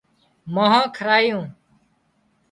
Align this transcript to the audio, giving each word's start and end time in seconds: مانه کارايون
مانه 0.53 0.81
کارايون 0.97 1.49